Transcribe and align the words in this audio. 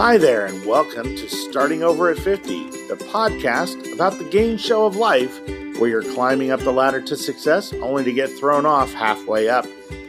Hi 0.00 0.16
there, 0.16 0.46
and 0.46 0.64
welcome 0.64 1.14
to 1.14 1.28
Starting 1.28 1.82
Over 1.82 2.08
at 2.08 2.16
50, 2.16 2.70
the 2.88 2.96
podcast 3.12 3.92
about 3.92 4.16
the 4.16 4.24
game 4.24 4.56
show 4.56 4.86
of 4.86 4.96
life 4.96 5.38
where 5.78 5.90
you're 5.90 6.14
climbing 6.14 6.50
up 6.50 6.60
the 6.60 6.72
ladder 6.72 7.02
to 7.02 7.14
success 7.14 7.74
only 7.82 8.02
to 8.04 8.12
get 8.14 8.30
thrown 8.30 8.64
off 8.64 8.90
halfway 8.94 9.50
up, 9.50 9.66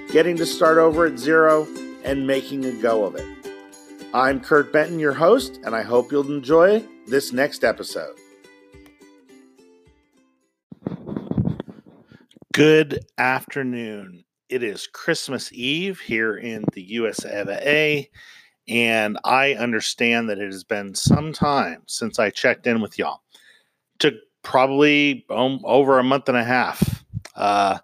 getting 0.10 0.38
to 0.38 0.46
start 0.46 0.78
over 0.78 1.08
at 1.08 1.20
zero, 1.20 1.68
and 2.06 2.26
making 2.26 2.64
a 2.64 2.72
go 2.72 3.04
of 3.04 3.18
it. 3.18 3.28
I'm 4.14 4.40
Kurt 4.40 4.72
Benton, 4.72 4.98
your 4.98 5.12
host, 5.12 5.60
and 5.66 5.76
I 5.76 5.82
hope 5.82 6.10
you'll 6.10 6.32
enjoy 6.32 6.88
this 7.08 7.34
next 7.34 7.66
episode. 7.66 8.16
Good 12.54 13.06
afternoon. 13.18 14.24
It 14.48 14.64
is 14.64 14.88
Christmas 14.88 15.52
Eve 15.52 16.00
here 16.00 16.38
in 16.38 16.64
the 16.72 16.82
US 16.94 17.26
of 17.26 17.50
A 17.50 18.10
and 18.68 19.18
I 19.24 19.54
understand 19.54 20.30
that 20.30 20.40
it 20.40 20.52
has 20.52 20.64
been 20.64 20.96
some 20.96 21.34
time 21.34 21.84
since 21.88 22.20
I 22.20 22.30
checked 22.30 22.68
in 22.68 22.82
with 22.82 22.98
y'all. 22.98 23.22
Took 24.00 24.16
probably 24.44 25.26
um, 25.30 25.60
over 25.64 26.00
a 26.00 26.04
month 26.04 26.30
and 26.30 26.38
a 26.38 26.44
half. 26.44 27.04
Uh, 27.36 27.80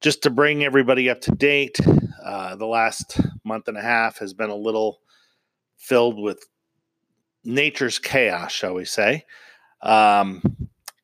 just 0.00 0.22
to 0.22 0.30
bring 0.30 0.64
everybody 0.64 1.10
up 1.10 1.20
to 1.22 1.32
date, 1.32 1.78
uh, 2.24 2.56
the 2.56 2.66
last 2.66 3.20
month 3.44 3.68
and 3.68 3.76
a 3.76 3.82
half 3.82 4.18
has 4.18 4.32
been 4.32 4.50
a 4.50 4.54
little 4.54 5.00
filled 5.76 6.18
with 6.18 6.46
nature's 7.44 7.98
chaos, 7.98 8.52
shall 8.52 8.74
we 8.74 8.84
say. 8.84 9.24
Um, 9.82 10.42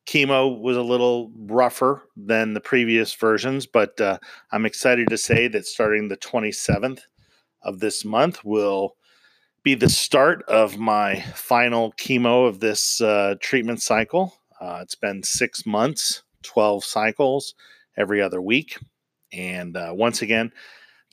chemo 0.07 0.59
was 0.59 0.77
a 0.77 0.81
little 0.81 1.31
rougher 1.35 2.03
than 2.15 2.53
the 2.53 2.61
previous 2.61 3.13
versions, 3.13 3.65
but 3.65 3.99
uh, 3.99 4.17
I'm 4.51 4.65
excited 4.65 5.09
to 5.09 5.17
say 5.17 5.47
that 5.49 5.65
starting 5.65 6.07
the 6.07 6.17
27th, 6.17 7.01
of 7.63 7.79
this 7.79 8.05
month 8.05 8.43
will 8.43 8.95
be 9.63 9.75
the 9.75 9.89
start 9.89 10.43
of 10.43 10.77
my 10.77 11.19
final 11.35 11.91
chemo 11.93 12.47
of 12.47 12.59
this 12.59 13.01
uh, 13.01 13.35
treatment 13.41 13.81
cycle. 13.81 14.33
Uh, 14.61 14.79
it's 14.81 14.95
been 14.95 15.21
six 15.23 15.65
months, 15.65 16.23
12 16.43 16.83
cycles 16.83 17.53
every 17.97 18.21
other 18.21 18.41
week. 18.41 18.77
And 19.33 19.75
uh, 19.75 19.91
once 19.93 20.21
again, 20.21 20.51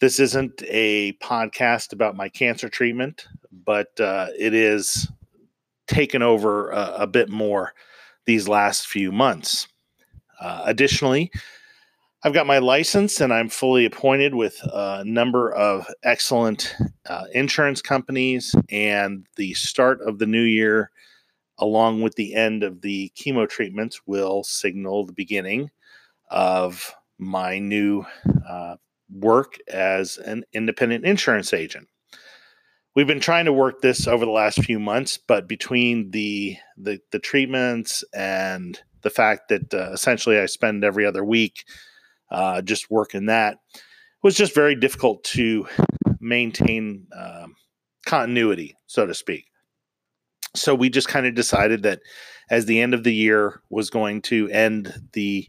this 0.00 0.20
isn't 0.20 0.62
a 0.69 1.15
podcast 1.15 1.92
about 1.92 2.17
my 2.17 2.28
cancer 2.28 2.69
treatment, 2.69 3.27
but 3.50 3.98
uh, 3.98 4.28
it 4.39 4.55
is 4.55 5.09
taken 5.87 6.22
over 6.22 6.70
a, 6.70 6.95
a, 7.00 7.06
bit 7.06 7.28
more 7.28 7.75
these 8.27 8.48
last 8.48 8.87
few 8.87 9.12
months. 9.12 9.69
Uh, 10.41 10.62
additionally, 10.65 11.31
I've 12.27 12.33
got 12.33 12.47
my 12.47 12.56
license 12.56 13.20
and 13.20 13.34
I'm 13.34 13.50
fully 13.50 13.84
appointed 13.84 14.34
with 14.34 14.58
a 14.72 15.05
number 15.05 15.53
of 15.53 15.86
excellent 16.05 16.75
uh, 17.05 17.25
insurance 17.34 17.83
companies. 17.83 18.55
And 18.70 19.27
the 19.36 19.53
start 19.53 20.00
of 20.00 20.19
the 20.19 20.27
new 20.27 20.42
year, 20.42 20.91
along 21.58 22.00
with 22.00 22.14
the 22.14 22.34
end 22.34 22.62
of 22.62 22.81
the 22.81 23.12
chemo 23.14 23.47
treatments, 23.47 24.00
will 24.06 24.42
signal 24.42 25.05
the 25.05 25.12
beginning 25.12 25.70
of 26.31 26.94
my 27.19 27.58
new 27.58 28.06
uh, 28.48 28.77
work 29.12 29.59
as 29.69 30.16
an 30.16 30.44
independent 30.55 31.05
insurance 31.05 31.53
agent. 31.53 31.88
We've 32.97 33.06
been 33.06 33.20
trying 33.20 33.44
to 33.44 33.53
work 33.53 33.83
this 33.83 34.06
over 34.06 34.25
the 34.25 34.31
last 34.31 34.62
few 34.64 34.81
months, 34.81 35.19
but 35.19 35.47
between 35.47 36.11
the 36.11 36.56
the, 36.78 37.00
the 37.12 37.19
treatments 37.19 38.03
and 38.14 38.81
the 39.03 39.11
fact 39.11 39.50
that 39.50 39.75
uh, 39.75 39.91
essentially 39.92 40.38
I 40.38 40.47
spend 40.47 40.84
every 40.84 41.05
other 41.05 41.22
week 41.22 41.64
uh, 42.35 42.61
just 42.61 42.91
working 42.91 43.27
that 43.27 43.59
was 44.25 44.35
just 44.35 44.55
very 44.55 44.75
difficult 44.75 45.23
to 45.23 45.69
maintain 46.19 47.07
um, 47.15 47.55
continuity, 48.07 48.75
so 48.87 49.07
to 49.07 49.15
speak. 49.15 49.45
So 50.57 50.75
we 50.75 50.89
just 50.89 51.09
kind 51.09 51.27
of 51.27 51.35
decided 51.35 51.83
that 51.83 52.01
as 52.50 52.65
the 52.65 52.81
end 52.81 52.94
of 52.94 53.05
the 53.05 53.15
year 53.15 53.61
was 53.69 53.91
going 53.91 54.23
to 54.23 54.49
end 54.49 54.94
the 55.12 55.47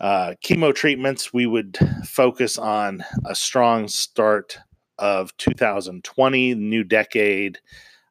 uh, 0.00 0.34
chemo 0.44 0.74
treatments, 0.74 1.34
we 1.34 1.46
would 1.46 1.78
focus 2.04 2.56
on 2.56 3.04
a 3.26 3.34
strong 3.34 3.88
start 3.88 4.58
of 4.98 5.36
2020, 5.36 6.54
new 6.54 6.84
decade, 6.84 7.58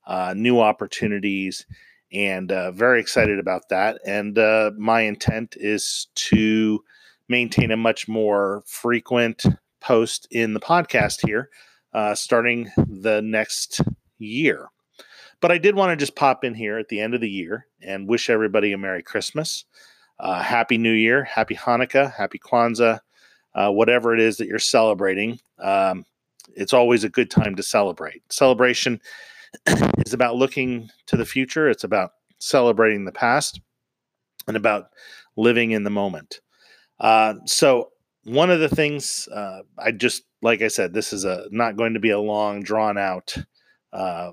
uh, 0.06 0.35
new 0.38 0.59
opportunities, 0.59 1.66
and 2.13 2.51
uh, 2.51 2.72
very 2.72 3.00
excited 3.00 3.40
about 3.40 3.69
that. 3.69 4.00
And 4.06 4.38
uh, 4.38 4.72
my 4.78 5.01
intent 5.01 5.56
is 5.57 6.07
to 6.16 6.84
maintain 7.31 7.72
a 7.72 7.78
much 7.78 8.08
more 8.08 8.62
frequent 8.68 9.46
post 9.80 10.28
in 10.30 10.53
the 10.53 10.59
podcast 10.59 11.25
here 11.25 11.50
uh, 11.94 12.14
starting 12.14 12.69
the 12.78 13.22
next 13.22 13.81
year. 14.19 14.68
But 15.40 15.52
I 15.52 15.58
did 15.58 15.75
want 15.75 15.92
to 15.92 15.96
just 16.02 16.16
pop 16.16 16.44
in 16.44 16.53
here 16.53 16.78
at 16.78 16.90
the 16.90 17.00
end 17.00 17.16
of 17.16 17.22
the 17.22 17.30
year 17.30 17.66
and 17.81 18.08
wish 18.08 18.30
everybody 18.30 18.74
a 18.74 18.78
Merry 18.78 19.02
Christmas, 19.02 19.66
uh, 20.19 20.44
Happy 20.44 20.78
New 20.78 20.92
Year, 20.92 21.24
Happy 21.24 21.56
Hanukkah, 21.56 22.14
Happy 22.14 22.38
Kwanzaa, 22.38 23.00
uh, 23.56 23.72
whatever 23.72 24.13
it 24.13 24.19
is 24.19 24.38
that 24.38 24.48
you're 24.48 24.59
celebrating. 24.59 25.40
Um, 25.59 26.06
it's 26.56 26.74
always 26.74 27.03
a 27.03 27.09
good 27.09 27.31
time 27.31 27.56
to 27.56 27.63
celebrate. 27.63 28.22
Celebration 28.31 29.02
is 30.06 30.13
about 30.13 30.36
looking 30.36 30.90
to 31.08 31.18
the 31.18 31.25
future, 31.25 31.69
it's 31.69 31.84
about 31.84 32.12
celebrating 32.40 33.06
the 33.06 33.12
past, 33.12 33.59
and 34.48 34.56
about 34.56 34.86
living 35.36 35.72
in 35.72 35.84
the 35.84 35.90
moment. 35.90 36.40
Uh, 37.01 37.34
so 37.45 37.89
one 38.23 38.51
of 38.51 38.59
the 38.59 38.69
things 38.69 39.28
uh, 39.34 39.62
I 39.78 39.91
just 39.91 40.23
like 40.41 40.62
I 40.62 40.67
said, 40.69 40.94
this 40.94 41.12
is 41.12 41.25
a 41.25 41.45
not 41.51 41.75
going 41.75 41.95
to 41.95 42.00
be 42.00 42.12
a 42.12 42.19
long, 42.19 42.63
drawn 42.63 42.97
out 42.97 43.35
uh, 43.91 44.31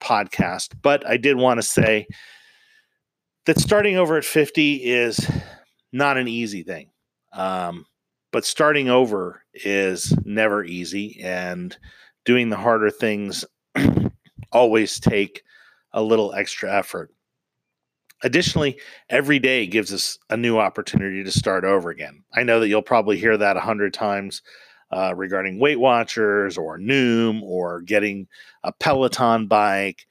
podcast, 0.00 0.74
but 0.82 1.06
I 1.06 1.16
did 1.16 1.36
want 1.36 1.58
to 1.58 1.62
say 1.62 2.06
that 3.46 3.58
starting 3.58 3.96
over 3.96 4.16
at 4.16 4.24
50 4.24 4.74
is 4.76 5.28
not 5.92 6.16
an 6.16 6.28
easy 6.28 6.62
thing. 6.62 6.90
Um, 7.32 7.86
but 8.30 8.44
starting 8.44 8.88
over 8.88 9.42
is 9.52 10.14
never 10.24 10.64
easy, 10.64 11.20
and 11.22 11.76
doing 12.24 12.48
the 12.48 12.56
harder 12.56 12.90
things 12.90 13.44
always 14.52 14.98
take 14.98 15.42
a 15.92 16.02
little 16.02 16.32
extra 16.32 16.74
effort. 16.74 17.10
Additionally, 18.22 18.78
every 19.10 19.38
day 19.38 19.66
gives 19.66 19.92
us 19.92 20.18
a 20.30 20.36
new 20.36 20.58
opportunity 20.58 21.24
to 21.24 21.30
start 21.32 21.64
over 21.64 21.90
again. 21.90 22.22
I 22.34 22.44
know 22.44 22.60
that 22.60 22.68
you'll 22.68 22.82
probably 22.82 23.18
hear 23.18 23.36
that 23.36 23.56
a 23.56 23.60
hundred 23.60 23.92
times 23.92 24.42
uh, 24.92 25.14
regarding 25.16 25.58
Weight 25.58 25.80
Watchers 25.80 26.56
or 26.56 26.78
Noom 26.78 27.42
or 27.42 27.80
getting 27.80 28.28
a 28.62 28.72
Peloton 28.72 29.46
bike. 29.46 30.06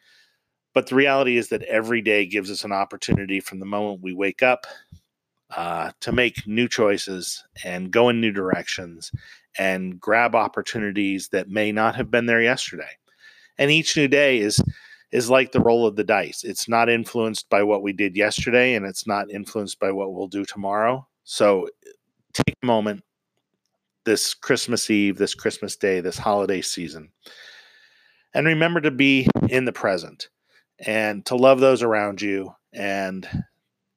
But 0.74 0.88
the 0.88 0.96
reality 0.96 1.38
is 1.38 1.50
that 1.50 1.64
every 1.64 2.02
day 2.02 2.26
gives 2.26 2.50
us 2.50 2.64
an 2.64 2.72
opportunity 2.72 3.40
from 3.40 3.60
the 3.60 3.66
moment 3.66 4.02
we 4.02 4.14
wake 4.14 4.42
up 4.42 4.66
uh, 5.56 5.92
to 6.00 6.12
make 6.12 6.48
new 6.48 6.68
choices 6.68 7.44
and 7.64 7.92
go 7.92 8.10
in 8.10 8.22
new 8.22 8.32
directions 8.32 9.12
and 9.60 10.00
grab 10.00 10.34
opportunities 10.34 11.28
that 11.30 11.50
may 11.50 11.72
not 11.72 11.96
have 11.96 12.10
been 12.10 12.26
there 12.26 12.42
yesterday. 12.42 12.90
And 13.58 13.70
each 13.70 13.98
new 13.98 14.08
day 14.08 14.40
is 14.40 14.62
is 15.12 15.30
like 15.30 15.52
the 15.52 15.60
roll 15.60 15.86
of 15.86 15.96
the 15.96 16.04
dice. 16.04 16.44
It's 16.44 16.70
not 16.70 16.90
influenced 16.90 17.50
by 17.50 17.64
what 17.64 17.84
we 17.84 17.94
did 17.94 18.16
yesterday 18.16 18.76
and 18.76 18.86
it's 18.86 19.06
not 19.06 19.30
influenced 19.30 19.80
by 19.80 19.92
what 19.92 20.14
we'll 20.14 20.28
do 20.28 20.46
tomorrow. 20.46 21.08
So 21.24 21.68
take 22.34 22.56
a 22.62 22.66
moment 22.66 23.04
this 24.06 24.34
Christmas 24.34 24.90
Eve, 24.90 25.18
this 25.18 25.36
Christmas 25.36 25.76
Day, 25.76 26.00
this 26.02 26.18
holiday 26.18 26.62
season, 26.62 27.12
and 28.34 28.48
remember 28.48 28.82
to 28.82 28.92
be 28.92 29.28
in 29.50 29.66
the 29.66 29.74
present 29.74 30.30
and 30.80 31.26
to 31.26 31.36
love 31.36 31.60
those 31.60 31.84
around 31.84 32.22
you. 32.22 32.54
And 32.74 33.28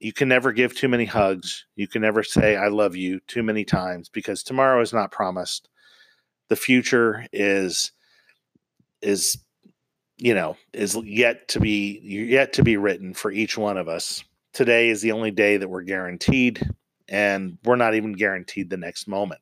you 0.01 0.13
can 0.13 0.29
never 0.29 0.53
give 0.53 0.75
too 0.75 0.89
many 0.89 1.05
hugs. 1.05 1.65
You 1.77 1.89
can 1.89 2.03
never 2.03 2.23
say, 2.23 2.57
I 2.57 2.69
love 2.69 2.97
you 2.97 3.21
too 3.27 3.43
many 3.43 3.65
times 3.65 4.09
because 4.09 4.43
tomorrow 4.43 4.83
is 4.83 4.93
not 4.93 5.13
promised. 5.13 5.69
The 6.49 6.57
future 6.57 7.27
is 7.33 7.93
is 9.01 9.44
you 10.19 10.35
know 10.35 10.57
is 10.73 10.97
yet 11.05 11.49
to 11.49 11.61
be 11.61 12.01
yet 12.03 12.53
to 12.55 12.63
be 12.63 12.77
written 12.77 13.15
for 13.15 13.31
each 13.31 13.59
one 13.59 13.77
of 13.77 13.89
us. 13.89 14.25
Today 14.53 14.89
is 14.89 15.03
the 15.03 15.13
only 15.13 15.31
day 15.31 15.57
that 15.57 15.69
we're 15.69 15.83
guaranteed 15.83 16.63
and 17.09 17.59
we're 17.65 17.77
not 17.77 17.95
even 17.95 18.13
guaranteed 18.13 18.71
the 18.71 18.77
next 18.77 19.09
moment. 19.09 19.41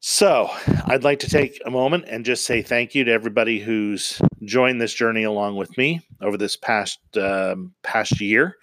So 0.00 0.48
i'd 0.86 1.04
like 1.04 1.18
to 1.20 1.28
take 1.28 1.60
a 1.66 1.70
moment 1.70 2.04
and 2.06 2.24
just 2.24 2.44
say 2.44 2.62
thank 2.62 2.94
you 2.94 3.04
to 3.04 3.12
everybody 3.12 3.58
who's 3.58 4.22
joined 4.44 4.80
this 4.80 4.94
journey 4.94 5.24
along 5.24 5.56
with 5.56 5.76
me 5.76 6.00
over 6.22 6.36
this 6.36 6.56
past 6.56 7.00
um, 7.16 7.74
past 7.82 8.20
year. 8.20 8.56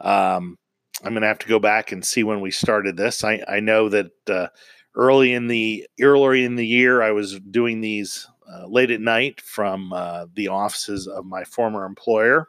Um, 0.00 0.58
i'm 1.04 1.12
going 1.12 1.22
to 1.22 1.28
have 1.28 1.38
to 1.38 1.48
go 1.48 1.58
back 1.60 1.92
and 1.92 2.04
see 2.04 2.24
when 2.24 2.40
we 2.40 2.50
started 2.50 2.96
this. 2.96 3.24
I, 3.24 3.42
I 3.48 3.60
know 3.60 3.88
that 3.88 4.10
uh, 4.28 4.48
early 4.96 5.32
in 5.32 5.46
the 5.46 5.86
early 6.00 6.44
in 6.44 6.54
the 6.56 6.66
year 6.66 7.02
i 7.02 7.10
was 7.10 7.38
doing 7.40 7.80
these 7.80 8.28
uh, 8.52 8.66
late 8.66 8.90
at 8.90 9.00
night 9.00 9.40
from 9.40 9.92
uh, 9.92 10.26
the 10.34 10.48
offices 10.48 11.06
of 11.06 11.24
my 11.24 11.44
former 11.44 11.84
employer. 11.84 12.48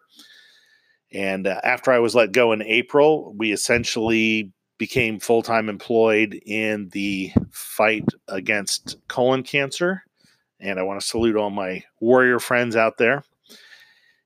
And 1.13 1.47
uh, 1.47 1.61
after 1.63 1.91
I 1.91 1.99
was 1.99 2.15
let 2.15 2.31
go 2.31 2.51
in 2.51 2.61
April, 2.61 3.33
we 3.37 3.51
essentially 3.51 4.51
became 4.77 5.19
full 5.19 5.41
time 5.41 5.69
employed 5.69 6.39
in 6.45 6.89
the 6.89 7.31
fight 7.51 8.05
against 8.27 8.97
colon 9.07 9.43
cancer 9.43 10.03
And 10.59 10.79
I 10.79 10.83
want 10.83 10.99
to 10.99 11.05
salute 11.05 11.35
all 11.35 11.49
my 11.49 11.83
warrior 12.01 12.39
friends 12.39 12.75
out 12.75 12.97
there. 12.97 13.23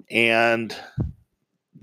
And 0.09 0.75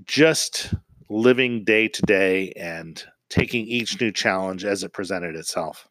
just 0.05 0.73
living 1.09 1.63
day 1.63 1.87
to 1.87 2.01
day 2.03 2.51
and 2.57 3.01
taking 3.29 3.65
each 3.67 3.99
new 4.01 4.11
challenge 4.11 4.65
as 4.65 4.83
it 4.83 4.93
presented 4.93 5.35
itself. 5.35 5.87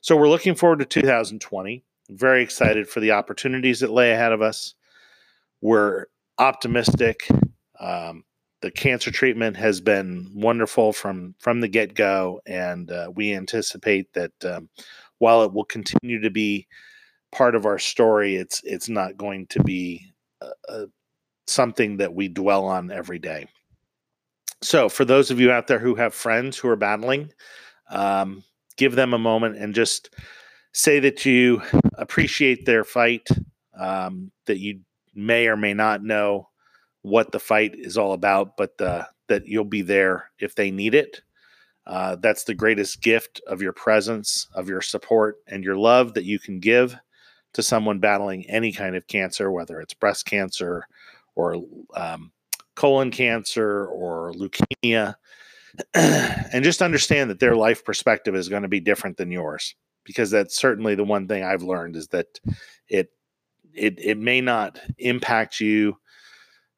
So 0.00 0.16
we're 0.16 0.28
looking 0.28 0.54
forward 0.54 0.78
to 0.80 0.84
2020. 0.84 1.84
Very 2.10 2.42
excited 2.42 2.88
for 2.88 3.00
the 3.00 3.12
opportunities 3.12 3.80
that 3.80 3.90
lay 3.90 4.12
ahead 4.12 4.32
of 4.32 4.40
us. 4.40 4.74
We're 5.60 6.06
optimistic. 6.38 7.28
Um, 7.78 8.24
the 8.60 8.70
cancer 8.70 9.10
treatment 9.10 9.56
has 9.56 9.80
been 9.80 10.30
wonderful 10.34 10.92
from 10.92 11.34
from 11.38 11.60
the 11.60 11.68
get 11.68 11.94
go, 11.94 12.40
and 12.46 12.90
uh, 12.90 13.10
we 13.14 13.34
anticipate 13.34 14.12
that 14.14 14.32
um, 14.44 14.68
while 15.18 15.42
it 15.42 15.52
will 15.52 15.64
continue 15.64 16.20
to 16.20 16.30
be 16.30 16.66
part 17.30 17.54
of 17.54 17.66
our 17.66 17.78
story, 17.78 18.36
it's 18.36 18.60
it's 18.64 18.88
not 18.88 19.16
going 19.16 19.46
to 19.48 19.62
be 19.62 20.10
a, 20.40 20.50
a, 20.68 20.86
something 21.46 21.98
that 21.98 22.14
we 22.14 22.28
dwell 22.28 22.64
on 22.66 22.90
every 22.90 23.18
day. 23.18 23.46
So, 24.62 24.88
for 24.88 25.04
those 25.04 25.30
of 25.30 25.38
you 25.38 25.52
out 25.52 25.68
there 25.68 25.78
who 25.78 25.94
have 25.94 26.14
friends 26.14 26.56
who 26.56 26.68
are 26.68 26.76
battling, 26.76 27.32
um, 27.90 28.42
give 28.76 28.96
them 28.96 29.14
a 29.14 29.18
moment 29.18 29.56
and 29.56 29.74
just 29.74 30.10
say 30.78 31.00
that 31.00 31.26
you 31.26 31.60
appreciate 31.94 32.64
their 32.64 32.84
fight, 32.84 33.26
um, 33.76 34.30
that 34.46 34.58
you 34.58 34.78
may 35.12 35.48
or 35.48 35.56
may 35.56 35.74
not 35.74 36.04
know 36.04 36.48
what 37.02 37.32
the 37.32 37.40
fight 37.40 37.74
is 37.74 37.98
all 37.98 38.12
about, 38.12 38.56
but 38.56 38.80
uh, 38.80 39.02
that 39.26 39.48
you'll 39.48 39.64
be 39.64 39.82
there 39.82 40.30
if 40.38 40.54
they 40.54 40.70
need 40.70 40.94
it. 40.94 41.20
Uh, 41.84 42.14
that's 42.22 42.44
the 42.44 42.54
greatest 42.54 43.02
gift 43.02 43.40
of 43.48 43.60
your 43.60 43.72
presence, 43.72 44.46
of 44.54 44.68
your 44.68 44.80
support, 44.80 45.38
and 45.48 45.64
your 45.64 45.76
love 45.76 46.14
that 46.14 46.24
you 46.24 46.38
can 46.38 46.60
give 46.60 46.96
to 47.54 47.62
someone 47.62 47.98
battling 47.98 48.48
any 48.48 48.70
kind 48.70 48.94
of 48.94 49.04
cancer, 49.08 49.50
whether 49.50 49.80
it's 49.80 49.94
breast 49.94 50.26
cancer 50.26 50.84
or 51.34 51.56
um, 51.96 52.30
colon 52.76 53.10
cancer 53.10 53.86
or 53.86 54.32
leukemia. 54.32 55.16
and 55.94 56.62
just 56.62 56.82
understand 56.82 57.30
that 57.30 57.40
their 57.40 57.56
life 57.56 57.84
perspective 57.84 58.36
is 58.36 58.48
going 58.48 58.62
to 58.62 58.68
be 58.68 58.80
different 58.80 59.16
than 59.16 59.32
yours 59.32 59.74
because 60.08 60.30
that's 60.30 60.56
certainly 60.56 60.94
the 60.94 61.04
one 61.04 61.28
thing 61.28 61.44
I've 61.44 61.62
learned 61.62 61.94
is 61.94 62.08
that 62.08 62.40
it 62.88 63.10
it 63.74 63.98
it 63.98 64.16
may 64.16 64.40
not 64.40 64.80
impact 64.96 65.60
you 65.60 65.98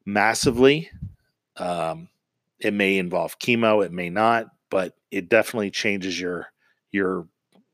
massively. 0.05 0.91
Um, 1.55 2.09
it 2.59 2.73
may 2.73 2.97
involve 2.97 3.39
chemo, 3.39 3.85
it 3.85 3.93
may 3.93 4.09
not, 4.09 4.47
but 4.69 4.95
it 5.11 5.29
definitely 5.29 5.71
changes 5.71 6.19
your 6.19 6.47
your 6.91 7.25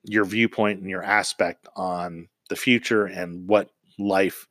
your 0.03 0.25
viewpoint 0.25 0.79
and 0.79 0.89
your 0.91 1.03
aspect 1.03 1.67
on 1.75 2.27
the 2.49 2.55
future 2.55 3.05
and 3.05 3.47
what 3.47 3.71
life 3.97 4.47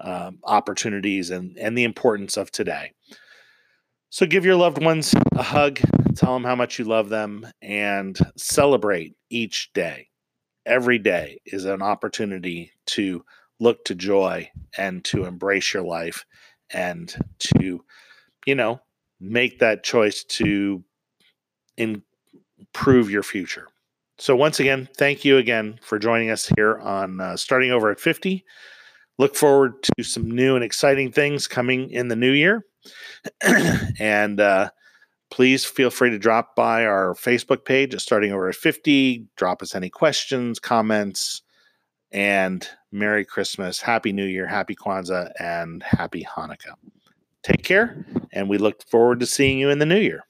um, 0.00 0.40
opportunities 0.44 1.30
and 1.30 1.56
and 1.56 1.76
the 1.76 1.84
importance 1.84 2.36
of 2.36 2.50
today. 2.50 2.92
So 4.10 4.26
give 4.26 4.44
your 4.44 4.56
loved 4.56 4.84
ones 4.84 5.14
a 5.32 5.42
hug, 5.42 5.80
tell 6.14 6.34
them 6.34 6.44
how 6.44 6.54
much 6.54 6.78
you 6.78 6.84
love 6.84 7.08
them, 7.08 7.46
and 7.62 8.16
celebrate 8.36 9.16
each 9.30 9.72
day. 9.72 10.08
Every 10.66 10.98
day 10.98 11.40
is 11.44 11.64
an 11.64 11.82
opportunity 11.82 12.72
to 12.86 13.24
look 13.60 13.84
to 13.84 13.94
joy 13.94 14.50
and 14.76 15.04
to 15.04 15.24
embrace 15.24 15.72
your 15.74 15.82
life 15.82 16.24
and 16.70 17.14
to, 17.38 17.84
you 18.46 18.54
know, 18.54 18.80
make 19.20 19.58
that 19.58 19.84
choice 19.84 20.24
to 20.24 20.82
improve 21.76 23.10
your 23.10 23.22
future. 23.22 23.68
So, 24.18 24.36
once 24.36 24.60
again, 24.60 24.88
thank 24.96 25.24
you 25.24 25.38
again 25.38 25.78
for 25.82 25.98
joining 25.98 26.30
us 26.30 26.50
here 26.56 26.78
on 26.78 27.20
uh, 27.20 27.36
Starting 27.36 27.72
Over 27.72 27.90
at 27.90 27.98
50. 27.98 28.44
Look 29.18 29.34
forward 29.34 29.82
to 29.82 30.04
some 30.04 30.30
new 30.30 30.54
and 30.54 30.64
exciting 30.64 31.10
things 31.10 31.48
coming 31.48 31.90
in 31.90 32.08
the 32.08 32.16
new 32.16 32.30
year. 32.32 32.64
and 33.98 34.40
uh, 34.40 34.70
please 35.30 35.64
feel 35.64 35.90
free 35.90 36.10
to 36.10 36.18
drop 36.18 36.54
by 36.54 36.84
our 36.84 37.14
Facebook 37.14 37.64
page 37.64 37.98
Starting 38.00 38.32
Over 38.32 38.48
at 38.48 38.54
50. 38.54 39.26
Drop 39.36 39.62
us 39.62 39.74
any 39.74 39.90
questions, 39.90 40.58
comments, 40.58 41.42
and 42.12 42.68
Merry 42.92 43.24
Christmas, 43.24 43.80
Happy 43.80 44.12
New 44.12 44.26
Year, 44.26 44.46
Happy 44.46 44.76
Kwanzaa, 44.76 45.32
and 45.38 45.82
Happy 45.82 46.24
Hanukkah. 46.24 46.74
Take 47.42 47.64
care, 47.64 48.06
and 48.32 48.48
we 48.48 48.58
look 48.58 48.82
forward 48.88 49.20
to 49.20 49.26
seeing 49.26 49.58
you 49.58 49.70
in 49.70 49.78
the 49.78 49.86
new 49.86 49.98
year. 49.98 50.24